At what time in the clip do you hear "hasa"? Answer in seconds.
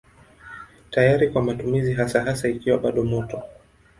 1.93-2.23, 2.23-2.47